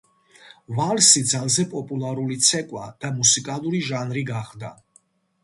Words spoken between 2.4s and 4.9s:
ცეკვა და მუსიკალური ჟანრი გახდა.